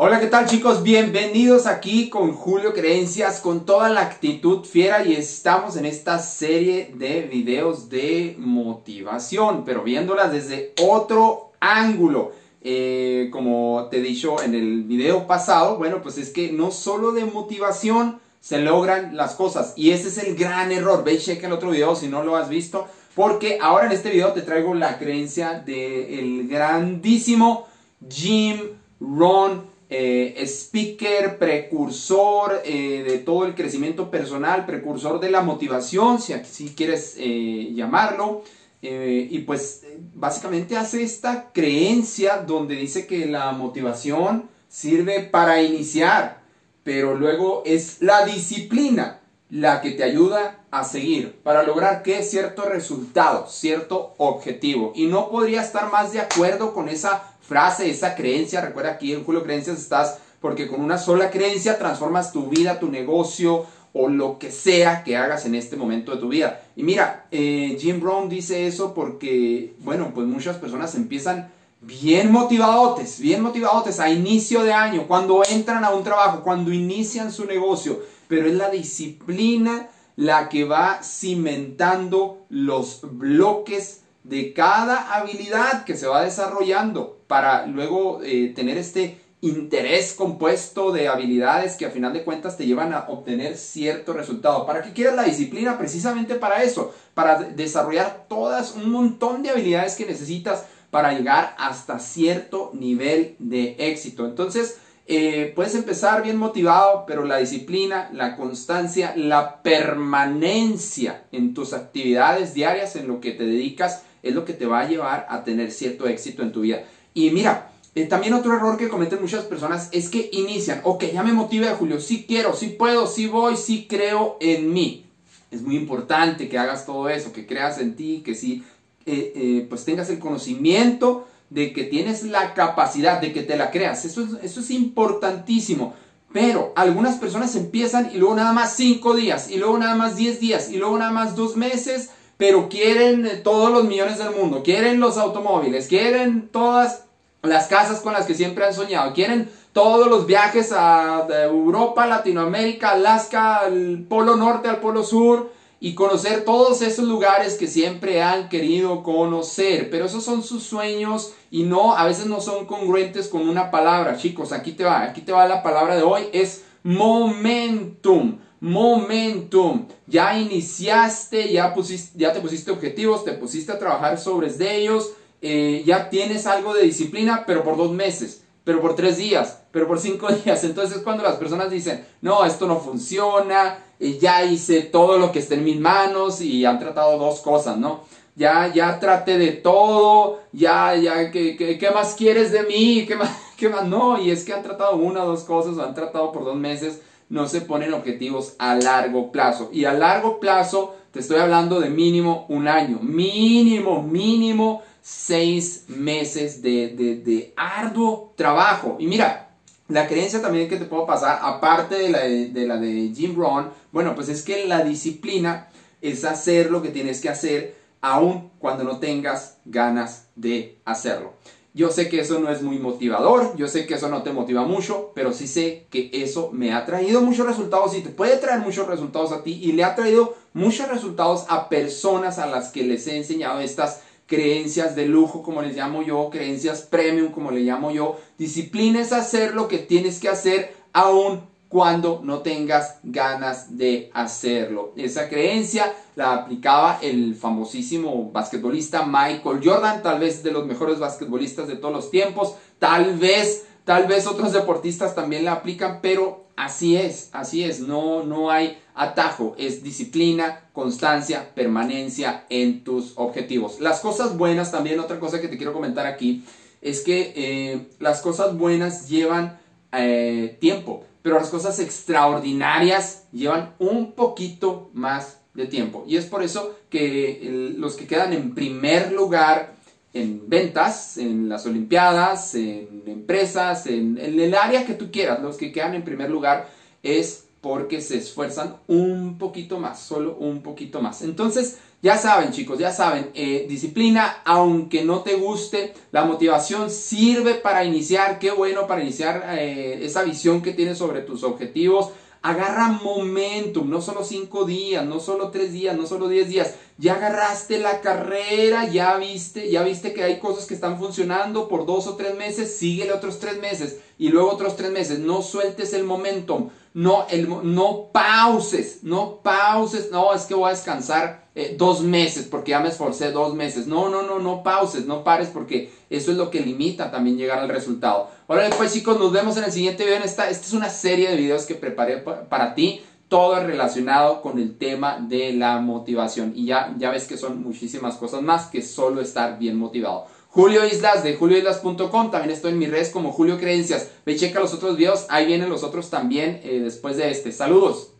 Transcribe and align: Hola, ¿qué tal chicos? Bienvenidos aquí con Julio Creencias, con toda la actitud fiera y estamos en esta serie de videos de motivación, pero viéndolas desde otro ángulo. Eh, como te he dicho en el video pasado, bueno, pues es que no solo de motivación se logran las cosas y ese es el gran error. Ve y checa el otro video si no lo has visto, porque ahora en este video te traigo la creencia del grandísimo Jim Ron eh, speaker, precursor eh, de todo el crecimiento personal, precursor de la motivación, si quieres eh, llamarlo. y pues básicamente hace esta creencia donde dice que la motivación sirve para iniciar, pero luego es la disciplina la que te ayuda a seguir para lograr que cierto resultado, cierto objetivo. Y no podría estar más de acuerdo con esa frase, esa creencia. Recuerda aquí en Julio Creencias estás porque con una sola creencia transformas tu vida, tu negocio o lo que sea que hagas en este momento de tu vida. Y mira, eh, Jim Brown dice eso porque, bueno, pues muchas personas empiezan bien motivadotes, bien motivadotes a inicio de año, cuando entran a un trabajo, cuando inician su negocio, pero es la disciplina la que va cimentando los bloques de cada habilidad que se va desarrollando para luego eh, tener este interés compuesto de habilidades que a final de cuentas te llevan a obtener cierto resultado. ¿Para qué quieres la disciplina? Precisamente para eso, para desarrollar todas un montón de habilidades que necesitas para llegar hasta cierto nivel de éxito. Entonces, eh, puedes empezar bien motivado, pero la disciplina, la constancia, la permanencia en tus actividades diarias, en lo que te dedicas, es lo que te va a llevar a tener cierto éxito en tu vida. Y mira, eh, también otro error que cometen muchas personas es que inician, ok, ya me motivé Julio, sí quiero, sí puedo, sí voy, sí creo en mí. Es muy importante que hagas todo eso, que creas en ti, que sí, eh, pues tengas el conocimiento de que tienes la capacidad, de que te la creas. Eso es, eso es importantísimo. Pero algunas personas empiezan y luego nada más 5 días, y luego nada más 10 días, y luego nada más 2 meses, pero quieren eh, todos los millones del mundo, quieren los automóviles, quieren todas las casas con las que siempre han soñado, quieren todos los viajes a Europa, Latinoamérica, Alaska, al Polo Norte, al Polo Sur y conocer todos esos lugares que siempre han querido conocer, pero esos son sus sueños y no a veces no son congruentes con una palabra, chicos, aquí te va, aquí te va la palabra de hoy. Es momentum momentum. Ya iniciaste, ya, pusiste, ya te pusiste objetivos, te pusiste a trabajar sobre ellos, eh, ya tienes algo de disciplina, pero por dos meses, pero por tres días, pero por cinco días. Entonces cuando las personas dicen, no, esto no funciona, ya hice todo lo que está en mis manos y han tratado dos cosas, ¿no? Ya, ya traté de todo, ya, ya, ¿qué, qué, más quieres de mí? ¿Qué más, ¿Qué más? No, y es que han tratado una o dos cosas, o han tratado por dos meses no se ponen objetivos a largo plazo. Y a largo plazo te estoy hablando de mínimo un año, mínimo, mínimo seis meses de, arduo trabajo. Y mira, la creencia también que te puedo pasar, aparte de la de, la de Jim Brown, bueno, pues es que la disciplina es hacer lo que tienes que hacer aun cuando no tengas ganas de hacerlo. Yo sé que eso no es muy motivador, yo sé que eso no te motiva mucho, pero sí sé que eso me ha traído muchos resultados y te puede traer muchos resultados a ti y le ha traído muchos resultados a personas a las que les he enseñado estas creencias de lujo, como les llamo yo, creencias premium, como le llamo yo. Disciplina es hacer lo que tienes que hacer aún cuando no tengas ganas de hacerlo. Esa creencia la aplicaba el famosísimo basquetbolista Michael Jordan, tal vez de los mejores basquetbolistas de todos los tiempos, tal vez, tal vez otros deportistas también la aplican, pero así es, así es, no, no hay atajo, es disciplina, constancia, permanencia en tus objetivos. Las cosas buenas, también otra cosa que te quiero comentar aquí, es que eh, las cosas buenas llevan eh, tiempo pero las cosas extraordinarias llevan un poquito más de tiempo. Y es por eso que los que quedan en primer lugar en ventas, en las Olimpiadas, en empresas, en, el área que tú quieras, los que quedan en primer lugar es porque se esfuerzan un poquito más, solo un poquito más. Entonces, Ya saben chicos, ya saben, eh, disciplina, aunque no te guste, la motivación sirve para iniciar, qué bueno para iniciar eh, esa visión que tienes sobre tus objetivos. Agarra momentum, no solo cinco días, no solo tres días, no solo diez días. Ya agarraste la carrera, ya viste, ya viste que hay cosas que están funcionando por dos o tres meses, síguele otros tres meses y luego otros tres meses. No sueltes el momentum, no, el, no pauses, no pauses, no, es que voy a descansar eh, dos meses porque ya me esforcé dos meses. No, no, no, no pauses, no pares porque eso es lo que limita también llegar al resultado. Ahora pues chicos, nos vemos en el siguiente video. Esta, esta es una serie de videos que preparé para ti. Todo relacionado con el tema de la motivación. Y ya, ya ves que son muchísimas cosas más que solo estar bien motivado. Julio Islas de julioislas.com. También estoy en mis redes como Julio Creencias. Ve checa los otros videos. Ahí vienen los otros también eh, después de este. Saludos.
Hola, 0.00 0.20
¿qué 0.20 0.28
tal 0.28 0.46
chicos? 0.46 0.84
Bienvenidos 0.84 1.66
aquí 1.66 2.08
con 2.08 2.32
Julio 2.32 2.72
Creencias, 2.72 3.40
con 3.40 3.66
toda 3.66 3.88
la 3.88 4.02
actitud 4.02 4.64
fiera 4.64 5.04
y 5.04 5.14
estamos 5.14 5.76
en 5.76 5.86
esta 5.86 6.20
serie 6.20 6.94
de 6.94 7.22
videos 7.22 7.88
de 7.88 8.36
motivación, 8.38 9.64
pero 9.64 9.82
viéndolas 9.82 10.30
desde 10.30 10.72
otro 10.80 11.50
ángulo. 11.58 12.30
Eh, 12.62 13.28
como 13.32 13.88
te 13.90 13.96
he 13.96 14.00
dicho 14.00 14.40
en 14.40 14.54
el 14.54 14.84
video 14.84 15.26
pasado, 15.26 15.78
bueno, 15.78 16.00
pues 16.00 16.16
es 16.16 16.30
que 16.30 16.52
no 16.52 16.70
solo 16.70 17.10
de 17.10 17.24
motivación 17.24 18.20
se 18.38 18.60
logran 18.60 19.16
las 19.16 19.34
cosas 19.34 19.72
y 19.74 19.90
ese 19.90 20.06
es 20.06 20.18
el 20.18 20.36
gran 20.36 20.70
error. 20.70 21.02
Ve 21.02 21.14
y 21.14 21.18
checa 21.18 21.48
el 21.48 21.52
otro 21.54 21.70
video 21.70 21.96
si 21.96 22.06
no 22.06 22.22
lo 22.22 22.36
has 22.36 22.48
visto, 22.48 22.86
porque 23.16 23.58
ahora 23.60 23.86
en 23.86 23.92
este 23.92 24.10
video 24.10 24.32
te 24.32 24.42
traigo 24.42 24.74
la 24.74 24.96
creencia 24.96 25.54
del 25.54 26.46
grandísimo 26.46 27.66
Jim 28.08 28.60
Ron 29.00 29.76
eh, 29.90 30.34
speaker, 30.46 31.38
precursor 31.38 32.60
eh, 32.64 33.04
de 33.08 33.18
todo 33.18 33.46
el 33.46 33.54
crecimiento 33.54 34.10
personal, 34.10 34.66
precursor 34.66 35.18
de 35.18 35.30
la 35.30 35.40
motivación, 35.40 36.20
si 36.20 36.74
quieres 36.76 37.16
eh, 37.18 37.72
llamarlo. 37.74 38.44
y 38.80 39.38
pues 39.40 39.86
básicamente 40.14 40.76
hace 40.76 41.02
esta 41.02 41.50
creencia 41.52 42.36
donde 42.46 42.76
dice 42.76 43.06
que 43.06 43.26
la 43.26 43.52
motivación 43.52 44.48
sirve 44.68 45.20
para 45.20 45.62
iniciar, 45.62 46.42
pero 46.84 47.14
luego 47.14 47.62
es 47.64 48.00
la 48.02 48.24
disciplina 48.24 49.17
la 49.50 49.80
que 49.80 49.92
te 49.92 50.04
ayuda 50.04 50.60
a 50.70 50.84
seguir 50.84 51.40
para 51.42 51.62
lograr 51.62 52.02
que 52.02 52.22
cierto 52.22 52.64
resultado, 52.64 53.46
cierto 53.48 54.14
objetivo. 54.18 54.92
Y 54.94 55.06
no 55.06 55.30
podría 55.30 55.62
estar 55.62 55.90
más 55.90 56.12
de 56.12 56.20
acuerdo 56.20 56.74
con 56.74 56.88
esa 56.88 57.22
frase, 57.40 57.90
esa 57.90 58.14
creencia. 58.14 58.60
Recuerda 58.60 58.92
aquí 58.92 59.12
en 59.12 59.24
Julio 59.24 59.42
Creencias 59.42 59.78
estás 59.78 60.18
porque 60.40 60.68
con 60.68 60.80
una 60.80 60.98
sola 60.98 61.30
creencia 61.30 61.78
transformas 61.78 62.32
tu 62.32 62.48
vida, 62.48 62.78
tu 62.78 62.90
negocio 62.90 63.66
o 63.92 64.08
lo 64.08 64.38
que 64.38 64.52
sea 64.52 65.02
que 65.02 65.16
hagas 65.16 65.46
en 65.46 65.54
este 65.54 65.76
momento 65.76 66.12
de 66.12 66.18
tu 66.18 66.28
vida. 66.28 66.60
Y 66.76 66.82
mira, 66.82 67.26
eh, 67.30 67.76
Jim 67.80 68.00
Brown 68.00 68.28
dice 68.28 68.66
eso 68.66 68.94
porque, 68.94 69.74
bueno, 69.80 70.12
pues 70.14 70.26
muchas 70.26 70.56
personas 70.56 70.94
empiezan 70.94 71.50
bien 71.80 72.30
motivadotes, 72.30 73.18
bien 73.18 73.40
motivadotes 73.40 73.98
a 73.98 74.10
inicio 74.10 74.62
de 74.62 74.72
año, 74.72 75.06
cuando 75.06 75.42
entran 75.48 75.84
a 75.84 75.90
un 75.90 76.04
trabajo, 76.04 76.42
cuando 76.42 76.72
inician 76.72 77.32
su 77.32 77.44
negocio, 77.44 78.00
pero 78.28 78.46
es 78.46 78.54
la 78.54 78.70
disciplina 78.70 79.88
la 80.16 80.48
que 80.48 80.64
va 80.64 81.00
cimentando 81.02 82.46
los 82.48 83.00
bloques 83.02 84.02
de 84.24 84.52
cada 84.52 85.14
habilidad 85.14 85.84
que 85.84 85.96
se 85.96 86.06
va 86.06 86.24
desarrollando 86.24 87.18
para 87.26 87.66
luego 87.66 88.20
eh, 88.22 88.52
tener 88.54 88.76
este 88.78 89.20
interés 89.40 90.14
compuesto 90.14 90.90
de 90.90 91.08
habilidades 91.08 91.76
que 91.76 91.86
a 91.86 91.90
final 91.90 92.12
de 92.12 92.24
cuentas 92.24 92.56
te 92.56 92.66
llevan 92.66 92.92
a 92.92 93.06
obtener 93.08 93.56
cierto 93.56 94.12
resultado. 94.12 94.66
¿Para 94.66 94.82
qué 94.82 94.92
quieres 94.92 95.14
la 95.14 95.22
disciplina? 95.22 95.78
Precisamente 95.78 96.34
para 96.34 96.64
eso, 96.64 96.92
para 97.14 97.42
desarrollar 97.42 98.26
todas 98.28 98.74
un 98.74 98.90
montón 98.90 99.42
de 99.42 99.50
habilidades 99.50 99.94
que 99.94 100.06
necesitas 100.06 100.64
para 100.90 101.12
llegar 101.12 101.54
hasta 101.58 101.98
cierto 101.98 102.70
nivel 102.74 103.36
de 103.38 103.76
éxito. 103.78 104.26
Entonces, 104.26 104.78
eh, 105.10 105.54
puedes 105.56 105.74
empezar 105.74 106.22
bien 106.22 106.36
motivado, 106.36 107.04
pero 107.06 107.24
la 107.24 107.38
disciplina, 107.38 108.10
la 108.12 108.36
constancia, 108.36 109.14
la 109.16 109.62
permanencia 109.62 111.24
en 111.32 111.54
tus 111.54 111.72
actividades 111.72 112.52
diarias, 112.52 112.94
en 112.94 113.08
lo 113.08 113.18
que 113.18 113.32
te 113.32 113.44
dedicas, 113.44 114.02
es 114.22 114.34
lo 114.34 114.44
que 114.44 114.52
te 114.52 114.66
va 114.66 114.80
a 114.80 114.88
llevar 114.88 115.26
a 115.30 115.44
tener 115.44 115.72
cierto 115.72 116.06
éxito 116.06 116.42
en 116.42 116.52
tu 116.52 116.60
vida. 116.60 116.82
Y 117.14 117.30
mira, 117.30 117.70
eh, 117.94 118.04
también 118.04 118.34
otro 118.34 118.54
error 118.54 118.76
que 118.76 118.90
cometen 118.90 119.22
muchas 119.22 119.44
personas 119.44 119.88
es 119.92 120.10
que 120.10 120.28
inician, 120.30 120.82
ok, 120.84 121.04
ya 121.10 121.22
me 121.22 121.32
motivé 121.32 121.68
Julio, 121.68 122.02
sí 122.02 122.26
quiero, 122.28 122.54
sí 122.54 122.76
puedo, 122.78 123.06
sí 123.06 123.28
voy, 123.28 123.56
sí 123.56 123.86
creo 123.88 124.36
en 124.40 124.70
mí. 124.74 125.06
Es 125.50 125.62
muy 125.62 125.76
importante 125.76 126.50
que 126.50 126.58
hagas 126.58 126.84
todo 126.84 127.08
eso, 127.08 127.32
que 127.32 127.46
creas 127.46 127.78
en 127.78 127.96
ti, 127.96 128.20
que 128.22 128.34
sí, 128.34 128.62
eh, 129.06 129.64
pues 129.70 129.86
tengas 129.86 130.10
el 130.10 130.18
conocimiento 130.18 131.26
de 131.50 131.72
que 131.72 131.84
tienes 131.84 132.24
la 132.24 132.54
capacidad, 132.54 133.20
de 133.20 133.32
que 133.32 133.42
te 133.42 133.56
la 133.56 133.70
creas. 133.70 134.04
Eso 134.04 134.22
es, 134.22 134.44
eso 134.44 134.60
es 134.60 134.70
importantísimo. 134.70 135.94
Pero 136.32 136.72
algunas 136.76 137.16
personas 137.16 137.56
empiezan 137.56 138.10
y 138.12 138.18
luego 138.18 138.34
nada 138.34 138.52
más 138.52 138.74
5 138.74 139.14
días, 139.14 139.50
y 139.50 139.56
luego 139.56 139.78
nada 139.78 139.94
más 139.94 140.16
10 140.16 140.40
días, 140.40 140.70
y 140.70 140.76
luego 140.76 140.98
nada 140.98 141.10
más 141.10 141.34
2 141.34 141.56
meses, 141.56 142.10
pero 142.36 142.68
quieren 142.68 143.26
eh, 143.26 143.36
todos 143.36 143.72
los 143.72 143.84
millones 143.84 144.18
del 144.18 144.30
mundo, 144.30 144.62
quieren 144.62 145.00
los 145.00 145.16
automóviles, 145.16 145.86
quieren 145.86 146.48
todas 146.48 147.04
las 147.42 147.68
casas 147.68 148.00
con 148.00 148.12
las 148.12 148.26
que 148.26 148.34
siempre 148.34 148.66
han 148.66 148.74
soñado, 148.74 149.14
quieren 149.14 149.50
todos 149.72 150.08
los 150.08 150.26
viajes 150.26 150.72
a 150.72 151.26
Europa, 151.44 152.06
Latinoamérica, 152.06 152.90
Alaska, 152.90 153.60
al 153.60 154.04
Polo 154.08 154.36
Norte, 154.36 154.68
al 154.68 154.80
Polo 154.80 155.04
Sur 155.04 155.50
y 155.80 155.94
conocer 155.94 156.44
todos 156.44 156.82
esos 156.82 157.06
lugares 157.06 157.54
que 157.54 157.66
siempre 157.66 158.22
han 158.22 158.48
querido 158.48 159.02
conocer, 159.02 159.90
pero 159.90 160.06
esos 160.06 160.24
son 160.24 160.42
sus 160.42 160.64
sueños 160.64 161.32
y 161.50 161.62
no 161.62 161.96
a 161.96 162.04
veces 162.04 162.26
no 162.26 162.40
son 162.40 162.66
congruentes 162.66 163.28
con 163.28 163.48
una 163.48 163.70
palabra, 163.70 164.16
chicos, 164.16 164.52
aquí 164.52 164.72
te 164.72 164.84
va, 164.84 165.02
aquí 165.02 165.20
te 165.20 165.32
va 165.32 165.46
la 165.46 165.62
palabra 165.62 165.96
de 165.96 166.02
hoy. 166.02 166.24
Es 166.32 166.64
momentum 166.82 168.38
momentum. 168.60 169.86
Ya 170.06 170.38
iniciaste, 170.38 171.52
ya, 171.52 171.74
pusiste, 171.74 172.18
ya 172.18 172.32
te 172.32 172.40
pusiste 172.40 172.70
objetivos, 172.70 173.24
te 173.24 173.32
pusiste 173.32 173.72
a 173.72 173.78
trabajar 173.78 174.18
sobre 174.18 174.48
ellos, 174.76 175.12
eh, 175.40 175.82
ya 175.86 176.10
tienes 176.10 176.46
algo 176.46 176.74
de 176.74 176.82
disciplina, 176.82 177.44
pero 177.46 177.62
por 177.62 177.76
dos 177.76 177.92
meses, 177.92 178.42
pero 178.68 178.82
por 178.82 178.94
tres 178.94 179.16
días, 179.16 179.62
pero 179.70 179.88
por 179.88 179.98
cinco 179.98 180.28
días. 180.44 180.62
Entonces 180.62 180.98
cuando 180.98 181.22
las 181.22 181.36
personas 181.36 181.70
dicen, 181.70 182.04
no, 182.20 182.44
esto 182.44 182.66
no 182.66 182.78
funciona, 182.78 183.78
ya 183.98 184.44
hice 184.44 184.82
todo 184.82 185.16
lo 185.16 185.32
que 185.32 185.38
está 185.38 185.54
en 185.54 185.64
mis 185.64 185.80
manos 185.80 186.42
y 186.42 186.66
han 186.66 186.78
tratado 186.78 187.16
dos 187.16 187.40
cosas, 187.40 187.78
¿no? 187.78 188.02
Ya, 188.36 188.70
ya 188.70 189.00
traté 189.00 189.38
de 189.38 189.52
todo, 189.52 190.40
ya, 190.52 190.94
ya, 190.96 191.30
¿qué, 191.30 191.56
qué, 191.56 191.90
más 191.92 192.12
quieres 192.12 192.52
de 192.52 192.64
mí? 192.64 193.06
¿Qué 193.08 193.16
más, 193.16 193.30
¿Qué 193.56 193.70
más? 193.70 193.86
No, 193.86 194.20
y 194.20 194.30
es 194.30 194.44
que 194.44 194.52
han 194.52 194.62
tratado 194.62 194.96
una 194.96 195.24
o 195.24 195.28
dos 195.28 195.44
cosas, 195.44 195.78
o 195.78 195.82
han 195.82 195.94
tratado 195.94 196.30
por 196.30 196.44
dos 196.44 196.56
meses 196.56 197.00
no 197.30 197.46
se 197.46 197.62
ponen 197.62 197.92
objetivos 197.94 198.54
a 198.58 198.74
largo 198.74 199.32
plazo. 199.32 199.70
Y 199.72 199.84
a 199.84 199.92
largo 199.92 200.40
plazo 200.40 200.94
te 201.10 201.20
estoy 201.20 201.38
hablando 201.38 201.80
de 201.80 201.90
mínimo 201.90 202.46
un 202.48 202.68
año, 202.68 202.98
mínimo, 203.00 204.02
mínimo 204.02 204.82
seis 205.02 205.84
meses 205.88 206.62
de, 206.62 207.52
arduo 207.56 208.32
trabajo. 208.36 208.96
Y 208.98 209.06
mira, 209.06 209.50
la 209.88 210.06
creencia 210.06 210.42
también 210.42 210.68
que 210.68 210.76
te 210.76 210.84
puedo 210.84 211.06
pasar, 211.06 211.38
aparte 211.42 211.96
de 211.96 212.08
la 212.10 212.20
de, 212.20 212.66
la 212.66 212.76
de 212.76 213.12
Jim 213.14 213.34
Brown, 213.34 213.70
bueno, 213.92 214.14
pues 214.14 214.28
es 214.28 214.42
que 214.42 214.66
la 214.66 214.84
disciplina 214.84 215.68
es 216.02 216.24
hacer 216.24 216.70
lo 216.70 216.82
que 216.82 216.90
tienes 216.90 217.20
que 217.20 217.28
hacer 217.28 217.76
aun 218.00 218.50
cuando 218.58 218.84
no 218.84 218.98
tengas 218.98 219.58
ganas 219.64 220.28
de 220.36 220.78
hacerlo. 220.84 221.32
Yo 221.74 221.90
sé 221.90 222.08
que 222.08 222.20
eso 222.20 222.40
no 222.40 222.50
es 222.50 222.62
muy 222.62 222.78
motivador, 222.78 223.54
yo 223.56 223.68
sé 223.68 223.86
que 223.86 223.94
eso 223.94 224.08
no 224.08 224.22
te 224.22 224.32
motiva 224.32 224.62
mucho, 224.62 225.12
pero 225.14 225.32
sí 225.32 225.46
sé 225.46 225.86
que 225.90 226.10
eso 226.12 226.50
me 226.52 226.72
ha 226.72 226.84
traído 226.84 227.20
muchos 227.20 227.46
resultados 227.46 227.94
y 227.96 228.00
te 228.00 228.08
puede 228.08 228.36
traer 228.38 228.60
muchos 228.60 228.88
resultados 228.88 229.32
a 229.32 229.42
ti 229.42 229.60
y 229.62 229.72
le 229.72 229.84
ha 229.84 229.94
traído 229.94 230.34
muchos 230.54 230.88
resultados 230.88 231.44
a 231.48 231.68
personas 231.68 232.38
a 232.38 232.46
las 232.46 232.70
que 232.70 232.82
les 232.82 233.06
he 233.06 233.16
enseñado 233.16 233.60
estas 233.60 234.02
creencias 234.28 234.94
de 234.94 235.06
lujo, 235.06 235.42
como 235.42 235.62
les 235.62 235.74
llamo 235.74 236.02
yo, 236.02 236.28
creencias 236.30 236.82
premium, 236.82 237.32
como 237.32 237.50
le 237.50 237.60
llamo 237.60 237.90
yo. 237.90 238.16
Disciplina 238.36 239.00
es 239.00 239.12
hacer 239.12 239.54
lo 239.54 239.66
que 239.66 239.78
tienes 239.78 240.20
que 240.20 240.28
hacer 240.28 240.76
aún 240.92 241.40
cuando 241.68 242.20
no 242.22 242.38
tengas 242.40 242.98
ganas 243.02 243.76
de 243.76 244.10
hacerlo. 244.14 244.92
Esa 244.96 245.28
creencia 245.28 245.94
la 246.14 246.34
aplicaba 246.34 246.98
el 247.02 247.34
famosísimo 247.34 248.30
basquetbolista 248.30 249.04
Michael 249.04 249.60
Jordan, 249.64 250.02
tal 250.02 250.20
vez 250.20 250.42
de 250.42 250.52
los 250.52 250.66
mejores 250.66 250.98
basquetbolistas 250.98 251.66
de 251.66 251.76
todos 251.76 251.94
los 251.94 252.10
tiempos, 252.10 252.54
tal 252.78 253.16
vez, 253.18 253.66
tal 253.88 254.06
vez 254.06 254.26
otros 254.26 254.52
deportistas 254.52 255.14
también 255.14 255.46
la 255.46 255.52
aplican, 255.52 256.00
pero 256.02 256.44
así 256.56 256.94
es, 256.94 257.30
así 257.32 257.64
es, 257.64 257.80
no, 257.80 258.22
no 258.22 258.50
hay 258.50 258.76
atajo, 258.94 259.54
es 259.56 259.82
disciplina, 259.82 260.68
constancia, 260.74 261.54
permanencia 261.54 262.44
en 262.50 262.84
tus 262.84 263.14
objetivos. 263.16 263.80
Las 263.80 264.00
cosas 264.00 264.36
buenas, 264.36 264.72
también 264.72 265.00
otra 265.00 265.18
cosa 265.18 265.40
que 265.40 265.48
te 265.48 265.56
quiero 265.56 265.72
comentar 265.72 266.06
aquí, 266.06 266.44
es 266.82 267.00
que 267.00 267.32
eh, 267.34 267.88
las 267.98 268.20
cosas 268.20 268.58
buenas 268.58 269.08
llevan 269.08 269.58
eh, 269.92 270.58
tiempo 270.60 271.04
pero 271.22 271.40
las 271.40 271.48
cosas 271.48 271.78
extraordinarias 271.78 273.24
llevan 273.32 273.74
un 273.78 274.12
poquito 274.12 274.90
más 274.94 275.38
de 275.54 275.66
tiempo. 275.66 276.04
Y 276.06 276.16
es 276.16 276.26
por 276.26 276.42
eso 276.42 276.76
que 276.88 277.74
los 277.76 277.96
que 277.96 278.06
quedan 278.06 278.32
en 278.32 278.54
primer 278.54 279.12
lugar 279.12 279.74
en 280.20 280.48
ventas, 280.48 281.16
en 281.16 281.48
las 281.48 281.66
Olimpiadas, 281.66 282.54
en 282.54 283.04
empresas, 283.06 283.86
en, 283.86 284.18
el 284.18 284.54
área 284.54 284.84
que 284.84 284.94
tú 284.94 285.10
quieras, 285.10 285.40
los 285.40 285.56
que 285.56 285.72
quedan 285.72 285.94
en 285.94 286.04
primer 286.04 286.30
lugar 286.30 286.68
es 287.02 287.46
porque 287.60 288.00
se 288.00 288.18
esfuerzan 288.18 288.76
un 288.86 289.38
poquito 289.38 289.78
más, 289.78 290.00
solo 290.00 290.36
un 290.36 290.62
poquito 290.62 291.00
más. 291.00 291.22
Entonces, 291.22 291.78
Ya 292.00 292.16
saben 292.16 292.52
chicos, 292.52 292.78
ya 292.78 292.92
saben, 292.92 293.30
eh, 293.34 293.66
disciplina, 293.68 294.40
aunque 294.44 295.04
no 295.04 295.22
te 295.22 295.34
guste, 295.34 295.94
la 296.12 296.24
motivación 296.24 296.90
sirve 296.90 297.54
para 297.54 297.82
iniciar, 297.84 298.38
qué 298.38 298.52
bueno 298.52 298.86
para 298.86 299.02
iniciar 299.02 299.44
eh, 299.58 299.98
esa 300.04 300.22
visión 300.22 300.62
que 300.62 300.72
tienes 300.72 300.96
sobre 300.96 301.22
tus 301.22 301.42
objetivos. 301.42 302.10
Agarra 302.40 302.88
momentum, 303.02 303.90
no 303.90 304.00
solo 304.00 304.24
cinco 304.24 304.64
días, 304.64 305.04
no 305.04 305.18
solo 305.18 305.50
tres 305.50 305.72
días, 305.72 305.96
no 305.96 306.06
solo 306.06 306.28
diez 306.28 306.48
días. 306.48 306.74
Ya 306.96 307.14
agarraste 307.14 307.78
la 307.78 308.00
carrera, 308.00 308.88
ya 308.88 309.16
viste, 309.16 309.70
ya 309.70 309.82
viste 309.82 310.12
que 310.12 310.22
hay 310.22 310.38
cosas 310.38 310.66
que 310.66 310.74
están 310.74 310.98
funcionando 310.98 311.68
por 311.68 311.84
dos 311.84 312.06
o 312.06 312.16
tres 312.16 312.36
meses, 312.36 312.76
síguele 312.76 313.12
otros 313.12 313.38
tres 313.38 313.58
meses 313.58 313.98
y 314.18 314.28
luego 314.28 314.50
otros 314.50 314.76
tres 314.76 314.90
meses. 314.92 315.18
No 315.18 315.42
sueltes 315.42 315.92
el 315.92 316.04
momentum, 316.04 316.70
no, 316.98 317.26
el, 317.30 317.48
no 317.48 318.10
pauses, 318.10 319.04
no 319.04 319.40
pauses, 319.40 320.10
no, 320.10 320.34
es 320.34 320.46
que 320.46 320.54
voy 320.54 320.66
a 320.66 320.72
descansar 320.72 321.46
eh, 321.54 321.76
dos 321.78 322.00
meses 322.00 322.48
porque 322.50 322.72
ya 322.72 322.80
me 322.80 322.88
esforcé 322.88 323.30
dos 323.30 323.54
meses. 323.54 323.86
No, 323.86 324.08
no, 324.08 324.22
no, 324.22 324.40
no 324.40 324.64
pauses, 324.64 325.06
no 325.06 325.22
pares 325.22 325.46
porque 325.46 325.92
eso 326.10 326.32
es 326.32 326.36
lo 326.36 326.50
que 326.50 326.58
limita 326.58 327.12
también 327.12 327.38
llegar 327.38 327.60
al 327.60 327.68
resultado. 327.68 328.28
Ahora 328.48 328.68
pues 328.76 328.92
chicos, 328.92 329.16
nos 329.16 329.30
vemos 329.30 329.56
en 329.56 329.62
el 329.62 329.70
siguiente 329.70 330.04
video. 330.04 330.24
Esta, 330.24 330.50
esta 330.50 330.66
es 330.66 330.72
una 330.72 330.90
serie 330.90 331.30
de 331.30 331.36
videos 331.36 331.66
que 331.66 331.76
preparé 331.76 332.16
para 332.16 332.74
ti. 332.74 333.00
Todo 333.28 333.64
relacionado 333.64 334.42
con 334.42 334.58
el 334.58 334.76
tema 334.76 335.18
de 335.20 335.52
la 335.52 335.78
motivación. 335.78 336.52
Y 336.56 336.66
ya, 336.66 336.96
ya 336.98 337.10
ves 337.10 337.28
que 337.28 337.36
son 337.36 337.62
muchísimas 337.62 338.16
cosas 338.16 338.42
más 338.42 338.66
que 338.66 338.82
solo 338.82 339.20
estar 339.20 339.56
bien 339.60 339.78
motivado. 339.78 340.26
Julio 340.48 340.84
Islas 340.86 341.22
de 341.22 341.36
julioislas.com. 341.36 342.30
También 342.30 342.50
estoy 342.50 342.72
en 342.72 342.78
mis 342.78 342.90
redes 342.90 343.10
como 343.10 343.32
Julio 343.32 343.58
Creencias. 343.58 344.10
Ve 344.26 344.36
checa 344.36 344.60
los 344.60 344.74
otros 344.74 344.96
videos. 344.96 345.26
Ahí 345.28 345.46
vienen 345.46 345.70
los 345.70 345.82
otros 345.82 346.10
también 346.10 346.60
eh, 346.64 346.80
después 346.80 347.16
de 347.16 347.30
este. 347.30 347.52
Saludos. 347.52 348.12